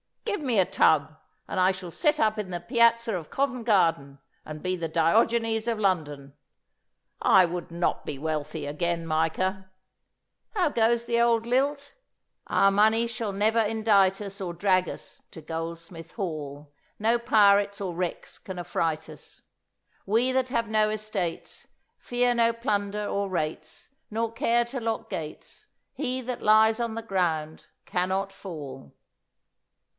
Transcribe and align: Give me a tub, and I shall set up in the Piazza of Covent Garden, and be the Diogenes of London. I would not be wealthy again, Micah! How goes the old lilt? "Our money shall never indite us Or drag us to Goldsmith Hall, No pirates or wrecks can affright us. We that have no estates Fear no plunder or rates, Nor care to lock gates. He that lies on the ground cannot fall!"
Give 0.25 0.41
me 0.41 0.57
a 0.59 0.65
tub, 0.65 1.17
and 1.47 1.59
I 1.59 1.71
shall 1.71 1.91
set 1.91 2.19
up 2.19 2.39
in 2.39 2.49
the 2.49 2.61
Piazza 2.61 3.15
of 3.15 3.29
Covent 3.29 3.65
Garden, 3.65 4.17
and 4.45 4.63
be 4.63 4.75
the 4.75 4.87
Diogenes 4.87 5.67
of 5.67 5.77
London. 5.77 6.33
I 7.21 7.45
would 7.45 7.69
not 7.69 8.05
be 8.05 8.17
wealthy 8.17 8.65
again, 8.65 9.05
Micah! 9.05 9.69
How 10.55 10.69
goes 10.69 11.05
the 11.05 11.21
old 11.21 11.45
lilt? 11.45 11.93
"Our 12.47 12.71
money 12.71 13.05
shall 13.05 13.33
never 13.33 13.59
indite 13.59 14.21
us 14.21 14.41
Or 14.41 14.53
drag 14.53 14.89
us 14.89 15.21
to 15.31 15.41
Goldsmith 15.41 16.13
Hall, 16.13 16.73
No 16.97 17.19
pirates 17.19 17.79
or 17.79 17.93
wrecks 17.93 18.39
can 18.39 18.57
affright 18.57 19.09
us. 19.09 19.43
We 20.07 20.31
that 20.31 20.49
have 20.49 20.67
no 20.67 20.89
estates 20.89 21.67
Fear 21.99 22.35
no 22.35 22.53
plunder 22.53 23.05
or 23.05 23.29
rates, 23.29 23.89
Nor 24.09 24.31
care 24.31 24.65
to 24.65 24.79
lock 24.79 25.11
gates. 25.11 25.67
He 25.93 26.21
that 26.21 26.41
lies 26.41 26.79
on 26.79 26.95
the 26.95 27.03
ground 27.03 27.65
cannot 27.85 28.31
fall!" 28.33 28.95